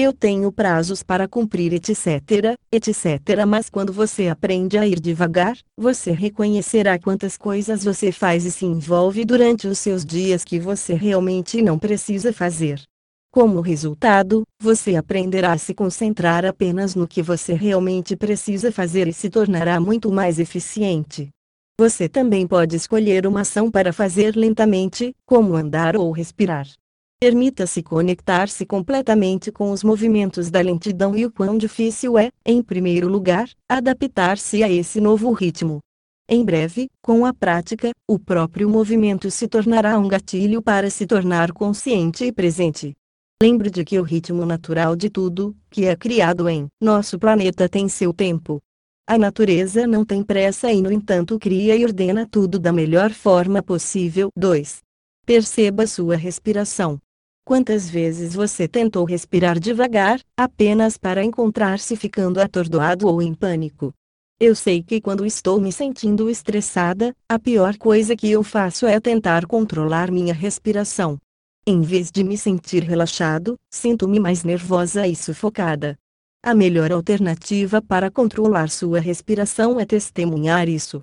Eu 0.00 0.12
tenho 0.12 0.52
prazos 0.52 1.02
para 1.02 1.26
cumprir, 1.26 1.72
etc, 1.72 2.56
etc. 2.70 3.44
Mas 3.44 3.68
quando 3.68 3.92
você 3.92 4.28
aprende 4.28 4.78
a 4.78 4.86
ir 4.86 5.00
devagar, 5.00 5.58
você 5.76 6.12
reconhecerá 6.12 7.00
quantas 7.00 7.36
coisas 7.36 7.82
você 7.82 8.12
faz 8.12 8.44
e 8.44 8.52
se 8.52 8.64
envolve 8.64 9.24
durante 9.24 9.66
os 9.66 9.80
seus 9.80 10.04
dias 10.04 10.44
que 10.44 10.60
você 10.60 10.94
realmente 10.94 11.60
não 11.60 11.76
precisa 11.76 12.32
fazer. 12.32 12.80
Como 13.32 13.60
resultado, 13.60 14.44
você 14.62 14.94
aprenderá 14.94 15.50
a 15.50 15.58
se 15.58 15.74
concentrar 15.74 16.44
apenas 16.44 16.94
no 16.94 17.08
que 17.08 17.20
você 17.20 17.52
realmente 17.52 18.14
precisa 18.14 18.70
fazer 18.70 19.08
e 19.08 19.12
se 19.12 19.28
tornará 19.28 19.80
muito 19.80 20.12
mais 20.12 20.38
eficiente. 20.38 21.28
Você 21.76 22.08
também 22.08 22.46
pode 22.46 22.76
escolher 22.76 23.26
uma 23.26 23.40
ação 23.40 23.68
para 23.68 23.92
fazer 23.92 24.36
lentamente, 24.36 25.12
como 25.26 25.56
andar 25.56 25.96
ou 25.96 26.12
respirar. 26.12 26.68
Permita-se 27.20 27.82
conectar-se 27.82 28.64
completamente 28.64 29.50
com 29.50 29.72
os 29.72 29.82
movimentos 29.82 30.52
da 30.52 30.60
lentidão 30.60 31.16
e 31.16 31.26
o 31.26 31.32
quão 31.32 31.58
difícil 31.58 32.16
é, 32.16 32.30
em 32.46 32.62
primeiro 32.62 33.08
lugar, 33.08 33.50
adaptar-se 33.68 34.62
a 34.62 34.70
esse 34.70 35.00
novo 35.00 35.32
ritmo. 35.32 35.80
Em 36.30 36.44
breve, 36.44 36.88
com 37.02 37.26
a 37.26 37.34
prática, 37.34 37.90
o 38.08 38.20
próprio 38.20 38.68
movimento 38.70 39.32
se 39.32 39.48
tornará 39.48 39.98
um 39.98 40.06
gatilho 40.06 40.62
para 40.62 40.90
se 40.90 41.08
tornar 41.08 41.50
consciente 41.50 42.24
e 42.24 42.30
presente. 42.30 42.94
Lembre 43.42 43.68
de 43.68 43.84
que 43.84 43.98
o 43.98 44.04
ritmo 44.04 44.46
natural 44.46 44.94
de 44.94 45.10
tudo, 45.10 45.56
que 45.68 45.86
é 45.86 45.96
criado 45.96 46.48
em 46.48 46.68
nosso 46.80 47.18
planeta, 47.18 47.68
tem 47.68 47.88
seu 47.88 48.12
tempo. 48.12 48.60
A 49.08 49.18
natureza 49.18 49.88
não 49.88 50.04
tem 50.04 50.22
pressa 50.22 50.70
e, 50.70 50.80
no 50.80 50.92
entanto, 50.92 51.36
cria 51.36 51.74
e 51.74 51.84
ordena 51.84 52.28
tudo 52.30 52.60
da 52.60 52.72
melhor 52.72 53.10
forma 53.10 53.60
possível. 53.60 54.28
2. 54.36 54.82
Perceba 55.26 55.84
sua 55.84 56.14
respiração. 56.14 57.00
Quantas 57.48 57.88
vezes 57.88 58.34
você 58.34 58.68
tentou 58.68 59.06
respirar 59.06 59.58
devagar, 59.58 60.20
apenas 60.36 60.98
para 60.98 61.24
encontrar-se 61.24 61.96
ficando 61.96 62.42
atordoado 62.42 63.08
ou 63.08 63.22
em 63.22 63.32
pânico? 63.32 63.90
Eu 64.38 64.54
sei 64.54 64.82
que 64.82 65.00
quando 65.00 65.24
estou 65.24 65.58
me 65.58 65.72
sentindo 65.72 66.28
estressada, 66.28 67.14
a 67.26 67.38
pior 67.38 67.78
coisa 67.78 68.14
que 68.14 68.30
eu 68.30 68.42
faço 68.42 68.86
é 68.86 69.00
tentar 69.00 69.46
controlar 69.46 70.10
minha 70.10 70.34
respiração. 70.34 71.16
Em 71.66 71.80
vez 71.80 72.10
de 72.10 72.22
me 72.22 72.36
sentir 72.36 72.82
relaxado, 72.82 73.56
sinto-me 73.72 74.20
mais 74.20 74.44
nervosa 74.44 75.08
e 75.08 75.16
sufocada. 75.16 75.96
A 76.44 76.54
melhor 76.54 76.92
alternativa 76.92 77.80
para 77.80 78.10
controlar 78.10 78.68
sua 78.68 79.00
respiração 79.00 79.80
é 79.80 79.86
testemunhar 79.86 80.68
isso. 80.68 81.00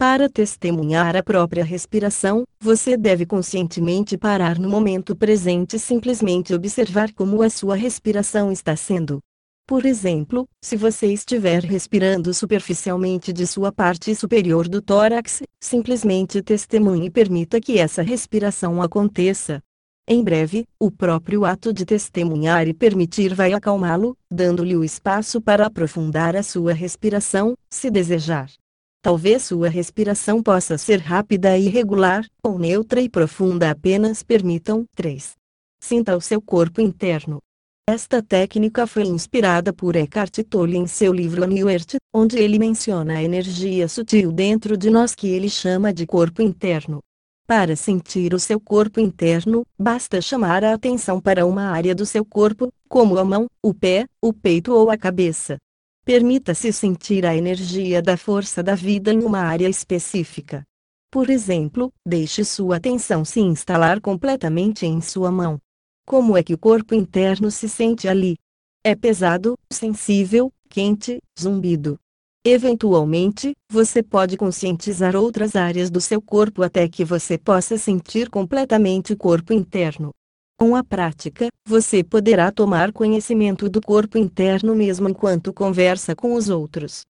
Para 0.00 0.28
testemunhar 0.28 1.16
a 1.16 1.24
própria 1.24 1.64
respiração, 1.64 2.44
você 2.60 2.96
deve 2.96 3.26
conscientemente 3.26 4.16
parar 4.16 4.56
no 4.56 4.70
momento 4.70 5.16
presente 5.16 5.74
e 5.74 5.78
simplesmente 5.80 6.54
observar 6.54 7.12
como 7.12 7.42
a 7.42 7.50
sua 7.50 7.74
respiração 7.74 8.52
está 8.52 8.76
sendo. 8.76 9.18
Por 9.66 9.84
exemplo, 9.84 10.46
se 10.64 10.76
você 10.76 11.12
estiver 11.12 11.64
respirando 11.64 12.32
superficialmente 12.32 13.32
de 13.32 13.44
sua 13.44 13.72
parte 13.72 14.14
superior 14.14 14.68
do 14.68 14.80
tórax, 14.80 15.42
simplesmente 15.60 16.42
testemunhe 16.42 17.06
e 17.06 17.10
permita 17.10 17.60
que 17.60 17.76
essa 17.76 18.00
respiração 18.00 18.80
aconteça. 18.80 19.60
Em 20.08 20.22
breve, 20.22 20.64
o 20.80 20.92
próprio 20.92 21.44
ato 21.44 21.72
de 21.72 21.84
testemunhar 21.84 22.68
e 22.68 22.72
permitir 22.72 23.34
vai 23.34 23.52
acalmá-lo, 23.52 24.16
dando-lhe 24.30 24.76
o 24.76 24.84
espaço 24.84 25.40
para 25.40 25.66
aprofundar 25.66 26.36
a 26.36 26.42
sua 26.44 26.72
respiração, 26.72 27.54
se 27.68 27.90
desejar. 27.90 28.48
Talvez 29.00 29.44
sua 29.44 29.68
respiração 29.68 30.42
possa 30.42 30.76
ser 30.76 30.98
rápida 30.98 31.56
e 31.56 31.66
irregular, 31.66 32.26
ou 32.42 32.58
neutra 32.58 33.00
e 33.00 33.08
profunda 33.08 33.70
apenas 33.70 34.24
permitam 34.24 34.84
3. 34.96 35.36
Sinta 35.80 36.16
o 36.16 36.20
seu 36.20 36.42
corpo 36.42 36.80
interno. 36.80 37.38
Esta 37.88 38.20
técnica 38.20 38.86
foi 38.86 39.04
inspirada 39.04 39.72
por 39.72 39.94
Eckhart 39.94 40.40
Tolle 40.50 40.76
em 40.76 40.86
seu 40.86 41.12
livro 41.12 41.46
New 41.46 41.70
Earth, 41.70 41.94
onde 42.12 42.38
ele 42.38 42.58
menciona 42.58 43.14
a 43.14 43.22
energia 43.22 43.86
sutil 43.86 44.32
dentro 44.32 44.76
de 44.76 44.90
nós 44.90 45.14
que 45.14 45.28
ele 45.28 45.48
chama 45.48 45.92
de 45.92 46.04
corpo 46.04 46.42
interno. 46.42 46.98
Para 47.46 47.76
sentir 47.76 48.34
o 48.34 48.38
seu 48.38 48.60
corpo 48.60 49.00
interno, 49.00 49.64
basta 49.78 50.20
chamar 50.20 50.64
a 50.64 50.74
atenção 50.74 51.20
para 51.20 51.46
uma 51.46 51.70
área 51.70 51.94
do 51.94 52.04
seu 52.04 52.24
corpo, 52.24 52.68
como 52.88 53.16
a 53.16 53.24
mão, 53.24 53.46
o 53.62 53.72
pé, 53.72 54.06
o 54.20 54.34
peito 54.34 54.74
ou 54.74 54.90
a 54.90 54.98
cabeça. 54.98 55.56
Permita-se 56.08 56.72
sentir 56.72 57.26
a 57.26 57.36
energia 57.36 58.00
da 58.00 58.16
força 58.16 58.62
da 58.62 58.74
vida 58.74 59.12
em 59.12 59.22
uma 59.22 59.40
área 59.40 59.68
específica. 59.68 60.64
Por 61.12 61.28
exemplo, 61.28 61.92
deixe 62.02 62.44
sua 62.44 62.76
atenção 62.76 63.26
se 63.26 63.40
instalar 63.40 64.00
completamente 64.00 64.86
em 64.86 65.02
sua 65.02 65.30
mão. 65.30 65.58
Como 66.06 66.34
é 66.34 66.42
que 66.42 66.54
o 66.54 66.58
corpo 66.58 66.94
interno 66.94 67.50
se 67.50 67.68
sente 67.68 68.08
ali? 68.08 68.38
É 68.82 68.94
pesado, 68.94 69.54
sensível, 69.70 70.50
quente, 70.70 71.18
zumbido. 71.38 71.98
Eventualmente, 72.42 73.52
você 73.70 74.02
pode 74.02 74.38
conscientizar 74.38 75.14
outras 75.14 75.54
áreas 75.54 75.90
do 75.90 76.00
seu 76.00 76.22
corpo 76.22 76.62
até 76.62 76.88
que 76.88 77.04
você 77.04 77.36
possa 77.36 77.76
sentir 77.76 78.30
completamente 78.30 79.12
o 79.12 79.16
corpo 79.18 79.52
interno. 79.52 80.14
Com 80.60 80.74
a 80.74 80.82
prática, 80.82 81.46
você 81.64 82.02
poderá 82.02 82.50
tomar 82.50 82.92
conhecimento 82.92 83.68
do 83.68 83.80
corpo 83.80 84.18
interno 84.18 84.74
mesmo 84.74 85.08
enquanto 85.08 85.52
conversa 85.52 86.16
com 86.16 86.34
os 86.34 86.48
outros. 86.48 87.02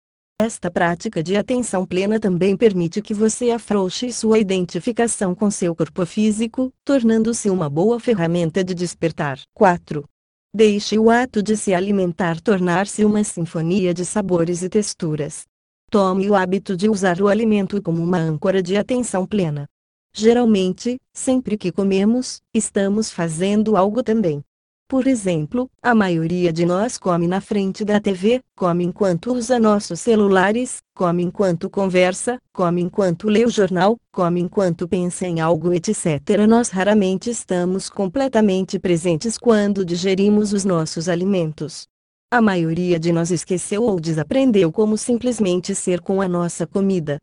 Esta 0.43 0.69
prática 0.69 1.23
de 1.23 1.37
atenção 1.37 1.87
plena 1.87 2.19
também 2.19 2.57
permite 2.57 3.01
que 3.01 3.15
você 3.15 3.53
afrouxe 3.53 4.13
sua 4.13 4.41
identificação 4.41 5.33
com 5.33 5.49
seu 5.49 5.77
corpo 5.77 6.05
físico, 6.05 6.73
tornando-se 6.85 7.49
uma 7.49 7.71
boa 7.71 8.01
ferramenta 8.01 8.65
de 8.65 8.75
despertar. 8.75 9.39
4. 9.55 10.05
Deixe 10.53 10.99
o 10.99 11.09
ato 11.09 11.41
de 11.41 11.57
se 11.57 11.73
alimentar 11.73 12.41
tornar-se 12.41 13.05
uma 13.05 13.23
sinfonia 13.23 13.95
de 13.95 14.05
sabores 14.05 14.63
e 14.63 14.69
texturas. 14.69 15.45
Tome 15.89 16.29
o 16.29 16.35
hábito 16.35 16.77
de 16.77 16.89
usar 16.89 17.21
o 17.21 17.29
alimento 17.29 17.81
como 17.81 18.03
uma 18.03 18.19
âncora 18.19 18.61
de 18.61 18.77
atenção 18.77 19.25
plena. 19.25 19.69
Geralmente, 20.19 20.99
sempre 21.13 21.59
que 21.59 21.71
comemos, 21.71 22.41
estamos 22.55 23.11
fazendo 23.13 23.77
algo 23.77 24.03
também. 24.03 24.43
Por 24.89 25.07
exemplo, 25.07 25.69
a 25.83 25.95
maioria 25.95 26.51
de 26.51 26.65
nós 26.65 26.97
come 26.97 27.29
na 27.29 27.39
frente 27.39 27.85
da 27.85 28.01
TV, 28.01 28.41
come 28.57 28.83
enquanto 28.83 29.35
usa 29.35 29.59
nossos 29.59 30.01
celulares, 30.01 30.79
come 30.95 31.23
enquanto 31.23 31.69
conversa, 31.69 32.39
come 32.51 32.81
enquanto 32.81 33.29
lê 33.29 33.45
o 33.45 33.51
jornal, 33.51 33.99
come 34.11 34.41
enquanto 34.41 34.89
pensa 34.89 35.27
em 35.27 35.41
algo, 35.41 35.71
etc. 35.75 36.47
Nós 36.49 36.71
raramente 36.71 37.29
estamos 37.29 37.91
completamente 37.91 38.79
presentes 38.79 39.37
quando 39.37 39.85
digerimos 39.85 40.55
os 40.55 40.65
nossos 40.65 41.11
alimentos. 41.11 41.87
A 42.33 42.41
maioria 42.41 42.99
de 42.99 43.13
nós 43.13 43.31
esqueceu 43.31 43.83
ou 43.83 44.01
desaprendeu 44.01 44.73
como 44.73 44.97
simplesmente 44.97 45.75
ser 45.75 46.01
com 46.01 46.23
a 46.23 46.29
nossa 46.29 46.67
comida. 46.67 47.19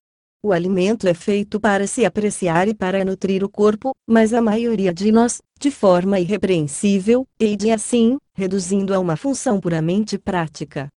O 0.45 0.51
alimento 0.51 1.07
é 1.07 1.13
feito 1.13 1.57
para 1.57 1.88
se 1.88 2.03
apreciar 2.03 2.67
e 2.67 2.73
para 2.73 3.05
nutrir 3.05 3.45
o 3.45 3.50
corpo, 3.50 3.95
mas 4.05 4.33
a 4.33 4.41
maioria 4.41 4.93
de 4.93 5.09
nós, 5.09 5.41
de 5.57 5.71
forma 5.71 6.19
irrepreensível, 6.19 7.25
de 7.39 7.71
assim, 7.71 8.17
reduzindo 8.35 8.93
a 8.93 9.00
uma 9.00 9.15
função 9.15 9.57
puramente 9.57 10.17
prática. 10.17 10.89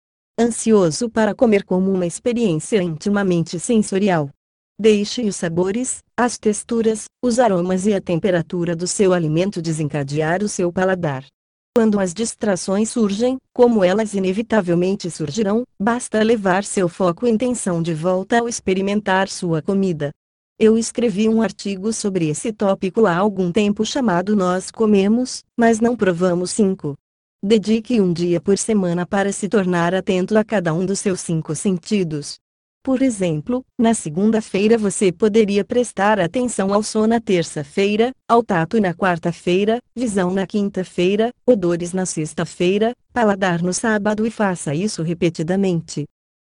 Ansioso 0.40 1.10
para 1.10 1.34
comer 1.34 1.62
como 1.62 1.92
uma 1.92 2.06
experiência 2.06 2.82
intimamente 2.82 3.60
sensorial. 3.60 4.30
Deixe 4.80 5.20
os 5.28 5.36
sabores, 5.36 5.98
as 6.16 6.38
texturas, 6.38 7.04
os 7.22 7.38
aromas 7.38 7.84
e 7.84 7.92
a 7.92 8.00
temperatura 8.00 8.74
do 8.74 8.86
seu 8.86 9.12
alimento 9.12 9.60
desencadear 9.60 10.42
o 10.42 10.48
seu 10.48 10.72
paladar. 10.72 11.22
Quando 11.76 11.98
as 11.98 12.14
distrações 12.14 12.90
surgem, 12.90 13.36
como 13.52 13.82
elas 13.82 14.14
inevitavelmente 14.14 15.10
surgirão, 15.10 15.64
basta 15.76 16.22
levar 16.22 16.62
seu 16.62 16.88
foco 16.88 17.26
e 17.26 17.30
intenção 17.30 17.82
de 17.82 17.92
volta 17.92 18.38
ao 18.38 18.48
experimentar 18.48 19.28
sua 19.28 19.60
comida. 19.60 20.12
Eu 20.56 20.78
escrevi 20.78 21.28
um 21.28 21.42
artigo 21.42 21.92
sobre 21.92 22.28
esse 22.28 22.52
tópico 22.52 23.06
há 23.06 23.16
algum 23.16 23.50
tempo 23.50 23.84
chamado 23.84 24.36
Nós 24.36 24.70
Comemos, 24.70 25.42
mas 25.58 25.80
não 25.80 25.96
provamos 25.96 26.52
5. 26.52 26.94
Dedique 27.42 28.00
um 28.00 28.12
dia 28.12 28.40
por 28.40 28.56
semana 28.56 29.04
para 29.04 29.32
se 29.32 29.48
tornar 29.48 29.96
atento 29.96 30.38
a 30.38 30.44
cada 30.44 30.72
um 30.72 30.86
dos 30.86 31.00
seus 31.00 31.20
cinco 31.20 31.56
sentidos. 31.56 32.36
Por 32.84 33.00
exemplo, 33.00 33.64
na 33.78 33.94
segunda-feira 33.94 34.76
você 34.76 35.10
poderia 35.10 35.64
prestar 35.64 36.20
atenção 36.20 36.70
ao 36.70 36.82
som 36.82 37.06
na 37.06 37.18
terça-feira, 37.18 38.12
ao 38.28 38.42
tato 38.42 38.78
na 38.78 38.92
quarta-feira, 38.92 39.80
visão 39.96 40.30
na 40.30 40.46
quinta-feira, 40.46 41.32
odores 41.46 41.94
na 41.94 42.04
sexta-feira, 42.04 42.92
paladar 43.10 43.62
no 43.62 43.72
sábado 43.72 44.26
e 44.26 44.30
faça 44.30 44.74
isso 44.74 45.02
repetidamente. 45.02 46.04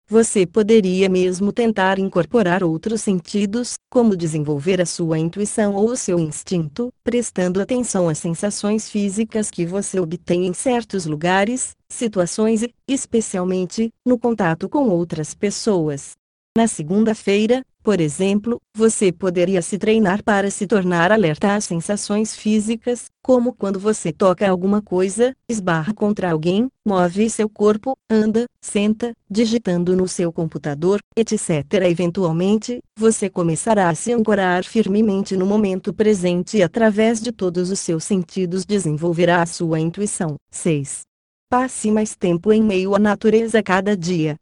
Você 0.09 0.47
poderia 0.47 1.09
mesmo 1.09 1.53
tentar 1.53 1.99
incorporar 1.99 2.63
outros 2.63 3.03
sentidos, 3.03 3.75
como 3.91 4.17
desenvolver 4.17 4.81
a 4.81 4.87
sua 4.87 5.19
intuição 5.19 5.75
ou 5.75 5.91
o 5.91 5.97
seu 5.97 6.21
instinto, 6.21 6.89
prestando 7.03 7.61
atenção 7.61 8.09
às 8.09 8.17
sensações 8.17 8.89
físicas 8.89 9.51
que 9.51 9.67
você 9.67 9.99
obtém 9.99 10.47
em 10.47 10.55
certos 10.55 11.05
lugares, 11.05 11.73
situações 11.91 12.63
e, 12.63 12.73
especialmente, 12.87 13.91
no 14.07 14.17
contato 14.17 14.69
com 14.69 14.89
outras 14.89 15.35
pessoas. 15.35 16.18
Na 16.59 16.67
segunda-feira, 16.67 17.63
por 17.85 18.01
exemplo, 18.01 18.61
você 18.77 19.13
poderia 19.13 19.63
se 19.63 19.79
treinar 19.79 20.25
para 20.25 20.51
se 20.51 20.67
tornar 20.67 21.13
alerta 21.13 21.55
às 21.55 21.63
sensações 21.63 22.35
físicas, 22.35 23.05
como 23.23 23.53
quando 23.53 23.79
você 23.79 24.13
toca 24.13 24.51
alguma 24.51 24.83
coisa, 24.83 25.33
esbarra 25.49 25.95
contra 25.95 26.33
alguém, 26.33 26.67
move 26.85 27.31
seu 27.31 27.49
corpo, 27.49 27.97
anda, 28.11 28.47
senta, 28.61 29.13
digitando 29.31 29.95
no 29.95 30.09
seu 30.09 30.33
computador, 30.33 30.99
etc. 31.17 31.49
Eventualmente, 31.89 32.81
você 32.99 33.31
começará 33.31 33.89
a 33.89 33.95
se 33.95 34.13
ancorar 34.13 34.65
firmemente 34.65 35.37
no 35.37 35.47
momento 35.47 35.95
presente 35.95 36.57
e 36.57 36.63
através 36.65 37.21
de 37.21 37.31
todos 37.31 37.71
os 37.71 37.79
seus 37.79 38.03
sentidos 38.03 38.65
desenvolverá 38.65 39.43
a 39.43 39.47
sua 39.47 39.79
intuição. 39.79 40.35
6. 40.51 41.03
Passe 41.49 41.89
mais 41.93 42.17
tempo 42.17 42.53
em 42.53 42.61
meio 42.61 42.97
à 42.97 42.99
natureza 42.99 43.63
cada 43.63 43.97
dia. 43.97 44.35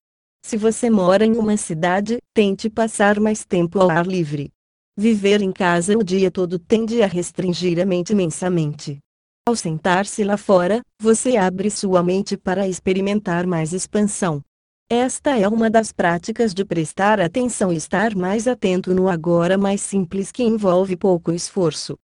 Se 0.47 0.57
você 0.57 0.89
mora 0.89 1.27
em 1.27 1.37
uma 1.37 1.57
cidade, 1.57 2.19
tente 2.33 2.71
passar 2.71 3.19
mais 3.19 3.45
tempo 3.45 3.81
ao 3.81 3.91
ar 3.91 4.07
livre. 4.07 4.53
Viver 4.97 5.43
em 5.43 5.51
casa 5.51 5.99
o 5.99 6.05
dia 6.05 6.31
todo 6.31 6.57
tende 6.57 7.03
a 7.03 7.07
restringir 7.09 7.81
a 7.81 7.85
mente 7.85 8.13
imensamente. 8.13 9.01
Ao 9.45 9.57
sentar-se 9.57 10.23
lá 10.23 10.37
fora, 10.37 10.83
você 11.03 11.37
abre 11.37 11.69
sua 11.69 12.01
mente 12.01 12.37
para 12.37 12.69
experimentar 12.69 13.45
mais 13.45 13.73
expansão. 13.73 14.41
Esta 14.89 15.37
é 15.37 15.49
uma 15.49 15.69
das 15.69 15.91
práticas 15.91 16.55
de 16.55 16.65
prestar 16.65 17.21
atenção 17.21 17.73
e 17.73 17.77
estar 17.77 18.15
mais 18.15 18.47
atento 18.47 18.95
no 18.95 19.09
agora 19.09 19.59
mais 19.59 19.81
simples 19.81 20.31
que 20.31 20.45
envolve 20.45 20.97
pouco 20.97 21.33
esforço. 21.33 21.97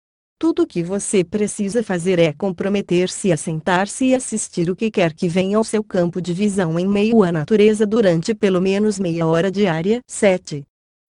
Tudo 0.42 0.64
o 0.64 0.66
que 0.66 0.82
você 0.82 1.22
precisa 1.22 1.84
fazer 1.84 2.18
é 2.18 2.32
comprometer-se 2.32 3.30
a 3.30 3.36
sentar-se 3.36 4.06
e 4.06 4.12
assistir 4.12 4.68
o 4.68 4.74
que 4.74 4.90
quer 4.90 5.14
que 5.14 5.28
venha 5.28 5.56
ao 5.56 5.62
seu 5.62 5.84
campo 5.84 6.20
de 6.20 6.32
visão 6.32 6.80
em 6.80 6.84
meio 6.84 7.22
à 7.22 7.30
natureza 7.30 7.86
durante 7.86 8.34
pelo 8.34 8.60
menos 8.60 8.98
meia 8.98 9.24
hora 9.24 9.52
diária. 9.52 10.00
7. 10.10 10.64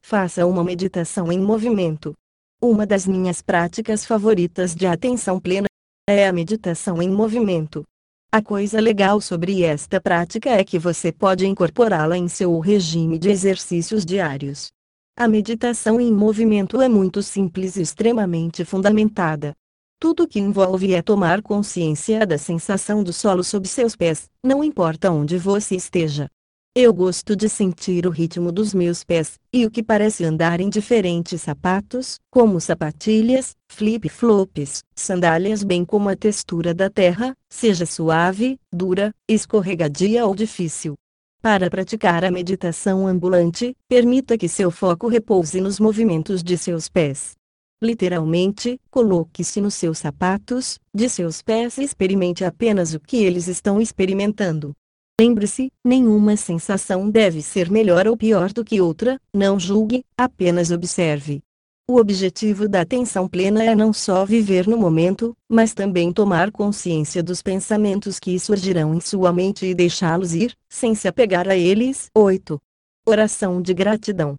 Faça 0.05 0.45
uma 0.45 0.63
meditação 0.63 1.31
em 1.31 1.39
movimento. 1.39 2.13
Uma 2.61 2.85
das 2.85 3.07
minhas 3.07 3.41
práticas 3.41 4.05
favoritas 4.05 4.75
de 4.75 4.85
atenção 4.85 5.39
plena 5.39 5.65
é 6.07 6.27
a 6.27 6.31
meditação 6.31 7.01
em 7.01 7.09
movimento. 7.09 7.83
A 8.31 8.39
coisa 8.39 8.79
legal 8.79 9.19
sobre 9.19 9.63
esta 9.63 9.99
prática 9.99 10.51
é 10.51 10.63
que 10.63 10.77
você 10.77 11.11
pode 11.11 11.47
incorporá-la 11.47 12.19
em 12.19 12.27
seu 12.27 12.59
regime 12.59 13.17
de 13.17 13.31
exercícios 13.31 14.05
diários. 14.05 14.71
A 15.15 15.27
meditação 15.27 16.01
em 16.01 16.12
movimento 16.12 16.82
é 16.82 16.89
muito 16.89 17.22
simples 17.22 17.75
e 17.75 17.84
extremamente 17.84 18.65
fundamentada. 18.65 19.53
Tudo 20.00 20.27
que 20.27 20.39
envolve 20.39 20.96
é 20.96 21.03
tomar 21.03 21.43
consciência 21.43 22.25
da 22.25 22.36
sensação 22.39 23.03
do 23.03 23.13
solo 23.13 23.43
sob 23.43 23.67
seus 23.67 23.96
pés, 23.96 24.27
não 24.43 24.63
importa 24.63 25.12
onde 25.12 25.38
você 25.38 25.75
esteja. 25.75 26.27
Eu 26.75 26.91
gosto 26.91 27.36
de 27.36 27.48
sentir 27.48 28.08
o 28.08 28.10
ritmo 28.10 28.51
dos 28.51 28.74
meus 28.74 29.03
pés, 29.03 29.39
e 29.53 29.67
o 29.67 29.70
que 29.70 29.84
parece 29.84 30.25
andar 30.25 30.60
em 30.60 30.67
diferentes 30.67 31.43
sapatos, 31.43 32.20
como 32.32 32.60
sapatilhas, 32.60 33.55
flip-flops, 33.70 34.82
sandálias, 34.96 35.63
bem 35.63 35.86
como 35.86 36.10
a 36.10 36.15
textura 36.15 36.74
da 36.74 36.89
terra, 36.89 37.36
seja 37.48 37.86
suave, 37.86 38.58
dura, 38.74 39.13
escorregadia 39.29 40.25
ou 40.25 40.34
difícil. 40.34 40.96
Para 41.43 41.69
praticar 41.69 42.23
a 42.23 42.31
meditação 42.31 43.05
ambulante, 43.05 43.75
permita 43.85 44.38
que 44.38 44.47
seu 44.47 44.71
foco 44.71 45.09
repouse 45.09 45.59
nos 45.59 45.77
movimentos 45.77 46.41
de 46.41 46.57
seus 46.57 46.88
pés. 46.88 47.35
Literalmente, 47.83 48.79
coloque-se 48.89 49.59
nos 49.59 49.73
seus 49.73 49.97
sapatos, 49.97 50.79
de 50.95 51.09
seus 51.09 51.41
pés 51.41 51.77
e 51.77 51.83
experimente 51.83 52.45
apenas 52.45 52.93
o 52.93 53.00
que 53.01 53.17
eles 53.17 53.50
estão 53.50 53.81
experimentando. 53.81 54.71
Lembre-se, 55.19 55.69
nenhuma 55.83 56.38
sensação 56.38 57.09
deve 57.09 57.41
ser 57.41 57.69
melhor 57.69 58.07
ou 58.07 58.15
pior 58.15 58.53
do 58.53 58.63
que 58.63 58.79
outra, 58.79 59.19
não 59.33 59.59
julgue, 59.59 60.05
apenas 60.17 60.71
observe. 60.71 61.41
O 61.85 61.97
objetivo 61.97 62.69
da 62.69 62.79
atenção 62.79 63.27
plena 63.27 63.61
é 63.61 63.75
não 63.75 63.91
só 63.91 64.25
viver 64.25 64.65
no 64.69 64.77
momento, 64.77 65.35
mas 65.49 65.73
também 65.73 66.13
tomar 66.13 66.49
consciência 66.49 67.21
dos 67.21 67.41
pensamentos 67.41 68.21
que 68.21 68.39
surgirão 68.39 68.95
em 68.95 69.01
sua 69.01 69.33
mente 69.33 69.65
e 69.65 69.75
deixá-los 69.75 70.33
ir, 70.33 70.55
sem 70.69 70.95
se 70.95 71.09
apegar 71.09 71.45
a 71.49 71.57
eles. 71.57 72.09
8. 72.15 72.57
Oração 73.05 73.61
de 73.61 73.73
gratidão. 73.73 74.37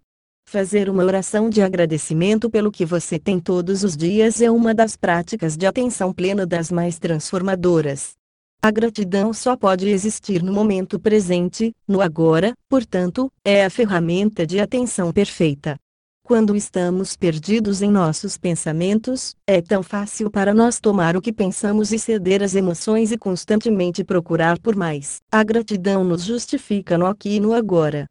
Fazer 0.49 0.89
uma 0.89 1.03
oração 1.03 1.47
de 1.47 1.61
agradecimento 1.61 2.49
pelo 2.49 2.71
que 2.71 2.83
você 2.83 3.19
tem 3.19 3.39
todos 3.39 3.83
os 3.83 3.95
dias 3.95 4.41
é 4.41 4.49
uma 4.49 4.73
das 4.73 4.97
práticas 4.97 5.55
de 5.55 5.67
atenção 5.67 6.11
plena 6.11 6.47
das 6.47 6.71
mais 6.71 6.97
transformadoras. 6.97 8.15
A 8.59 8.71
gratidão 8.71 9.31
só 9.31 9.55
pode 9.55 9.87
existir 9.87 10.41
no 10.41 10.51
momento 10.51 10.99
presente, 10.99 11.71
no 11.87 12.01
agora, 12.01 12.55
portanto, 12.67 13.31
é 13.43 13.63
a 13.63 13.69
ferramenta 13.69 14.47
de 14.47 14.59
atenção 14.59 15.13
perfeita. 15.13 15.77
Quando 16.25 16.55
estamos 16.55 17.15
perdidos 17.15 17.83
em 17.83 17.91
nossos 17.91 18.35
pensamentos, 18.35 19.35
é 19.45 19.61
tão 19.61 19.83
fácil 19.83 20.31
para 20.31 20.55
nós 20.55 20.79
tomar 20.79 21.15
o 21.15 21.21
que 21.21 21.31
pensamos 21.31 21.91
e 21.91 21.99
ceder 21.99 22.41
às 22.41 22.55
emoções 22.55 23.11
e 23.11 23.17
constantemente 23.17 24.03
procurar 24.03 24.59
por 24.59 24.75
mais. 24.75 25.17
A 25.31 25.43
gratidão 25.43 26.03
nos 26.03 26.23
justifica 26.23 26.97
no 26.97 27.05
aqui 27.05 27.35
e 27.35 27.39
no 27.39 27.53
agora. 27.53 28.07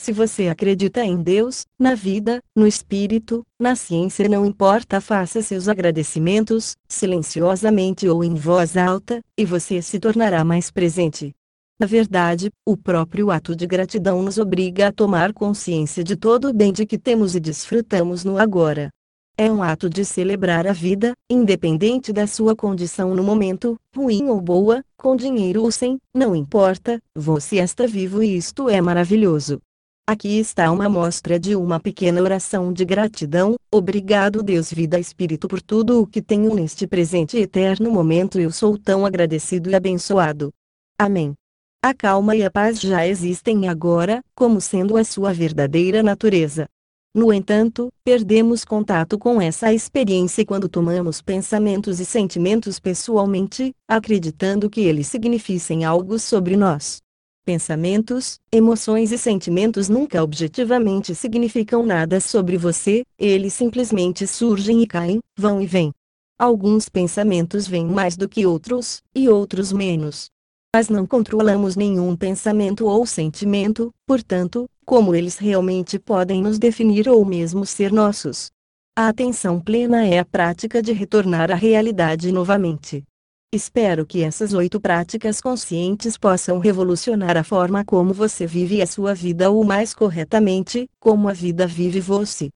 Se 0.00 0.12
você 0.12 0.48
acredita 0.48 1.04
em 1.04 1.22
Deus, 1.22 1.66
na 1.78 1.94
vida, 1.94 2.40
no 2.56 2.66
Espírito, 2.66 3.44
na 3.60 3.76
ciência, 3.76 4.26
não 4.30 4.46
importa, 4.46 4.98
faça 4.98 5.42
seus 5.42 5.68
agradecimentos, 5.68 6.74
silenciosamente 6.88 8.08
ou 8.08 8.24
em 8.24 8.34
voz 8.34 8.78
alta, 8.78 9.20
e 9.36 9.44
você 9.44 9.82
se 9.82 10.00
tornará 10.00 10.42
mais 10.42 10.70
presente. 10.70 11.34
Na 11.80 11.86
verdade, 11.86 12.50
o 12.66 12.76
próprio 12.76 13.30
ato 13.30 13.54
de 13.54 13.64
gratidão 13.64 14.20
nos 14.20 14.36
obriga 14.36 14.88
a 14.88 14.92
tomar 14.92 15.32
consciência 15.32 16.02
de 16.02 16.16
todo 16.16 16.48
o 16.48 16.52
bem 16.52 16.72
de 16.72 16.84
que 16.84 16.98
temos 16.98 17.36
e 17.36 17.40
desfrutamos 17.40 18.24
no 18.24 18.36
agora. 18.36 18.90
É 19.36 19.48
um 19.48 19.62
ato 19.62 19.88
de 19.88 20.04
celebrar 20.04 20.66
a 20.66 20.72
vida, 20.72 21.12
independente 21.30 22.12
da 22.12 22.26
sua 22.26 22.56
condição 22.56 23.14
no 23.14 23.22
momento, 23.22 23.76
ruim 23.94 24.24
ou 24.24 24.40
boa, 24.40 24.82
com 24.96 25.14
dinheiro 25.14 25.62
ou 25.62 25.70
sem, 25.70 25.98
não 26.12 26.34
importa, 26.34 27.00
você 27.14 27.58
está 27.58 27.86
vivo 27.86 28.20
e 28.24 28.36
isto 28.36 28.68
é 28.68 28.80
maravilhoso. 28.80 29.60
Aqui 30.04 30.40
está 30.40 30.72
uma 30.72 30.86
amostra 30.86 31.38
de 31.38 31.54
uma 31.54 31.78
pequena 31.78 32.20
oração 32.20 32.72
de 32.72 32.84
gratidão. 32.84 33.54
Obrigado 33.70 34.42
Deus 34.42 34.72
Vida 34.72 34.98
Espírito 34.98 35.46
por 35.46 35.62
tudo 35.62 36.02
o 36.02 36.06
que 36.08 36.20
tenho 36.20 36.52
neste 36.52 36.88
presente 36.88 37.36
e 37.36 37.42
eterno 37.42 37.92
momento 37.92 38.40
eu 38.40 38.50
sou 38.50 38.76
tão 38.76 39.06
agradecido 39.06 39.70
e 39.70 39.74
abençoado. 39.76 40.50
Amém. 40.98 41.36
A 41.80 41.94
calma 41.94 42.34
e 42.34 42.42
a 42.42 42.50
paz 42.50 42.80
já 42.80 43.06
existem 43.06 43.68
agora, 43.68 44.20
como 44.34 44.60
sendo 44.60 44.96
a 44.96 45.04
sua 45.04 45.32
verdadeira 45.32 46.02
natureza. 46.02 46.66
No 47.14 47.32
entanto, 47.32 47.88
perdemos 48.02 48.64
contato 48.64 49.16
com 49.16 49.40
essa 49.40 49.72
experiência 49.72 50.44
quando 50.44 50.68
tomamos 50.68 51.22
pensamentos 51.22 52.00
e 52.00 52.04
sentimentos 52.04 52.80
pessoalmente, 52.80 53.72
acreditando 53.86 54.68
que 54.68 54.80
eles 54.80 55.06
significem 55.06 55.84
algo 55.84 56.18
sobre 56.18 56.56
nós. 56.56 56.98
Pensamentos, 57.46 58.40
emoções 58.50 59.12
e 59.12 59.16
sentimentos 59.16 59.88
nunca 59.88 60.20
objetivamente 60.20 61.14
significam 61.14 61.86
nada 61.86 62.18
sobre 62.18 62.56
você, 62.56 63.04
eles 63.16 63.54
simplesmente 63.54 64.26
surgem 64.26 64.82
e 64.82 64.86
caem, 64.86 65.20
vão 65.36 65.62
e 65.62 65.66
vêm. 65.66 65.92
Alguns 66.36 66.88
pensamentos 66.88 67.68
vêm 67.68 67.86
mais 67.86 68.16
do 68.16 68.28
que 68.28 68.44
outros, 68.44 69.00
e 69.14 69.28
outros 69.28 69.72
menos. 69.72 70.28
Mas 70.74 70.90
não 70.90 71.06
controlamos 71.06 71.76
nenhum 71.76 72.14
pensamento 72.14 72.86
ou 72.86 73.06
sentimento, 73.06 73.90
portanto, 74.06 74.68
como 74.84 75.14
eles 75.14 75.38
realmente 75.38 75.98
podem 75.98 76.42
nos 76.42 76.58
definir 76.58 77.08
ou 77.08 77.24
mesmo 77.24 77.64
ser 77.64 77.90
nossos. 77.90 78.50
A 78.96 79.08
atenção 79.08 79.60
plena 79.60 80.06
é 80.06 80.18
a 80.18 80.24
prática 80.24 80.82
de 80.82 80.92
retornar 80.92 81.50
à 81.50 81.54
realidade 81.54 82.30
novamente. 82.30 83.02
Espero 83.50 84.04
que 84.04 84.22
essas 84.22 84.52
oito 84.52 84.78
práticas 84.78 85.40
conscientes 85.40 86.18
possam 86.18 86.58
revolucionar 86.58 87.36
a 87.38 87.42
forma 87.42 87.82
como 87.82 88.12
você 88.12 88.46
vive 88.46 88.82
a 88.82 88.86
sua 88.86 89.14
vida 89.14 89.50
ou 89.50 89.64
mais 89.64 89.94
corretamente, 89.94 90.86
como 91.00 91.30
a 91.30 91.32
vida 91.32 91.66
vive 91.66 91.98
você. 91.98 92.50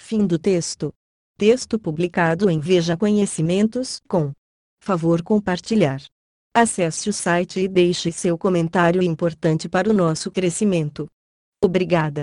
Fim 0.00 0.26
do 0.26 0.38
texto. 0.38 0.90
Texto 1.36 1.78
publicado 1.78 2.48
em 2.48 2.60
Veja 2.60 2.96
Conhecimentos 2.96 4.00
com 4.08 4.32
favor 4.82 5.22
compartilhar. 5.22 6.00
Acesse 6.60 7.08
o 7.08 7.12
site 7.12 7.60
e 7.60 7.68
deixe 7.68 8.10
seu 8.10 8.36
comentário 8.36 9.00
importante 9.00 9.68
para 9.68 9.88
o 9.88 9.92
nosso 9.92 10.28
crescimento. 10.28 11.08
Obrigada. 11.62 12.16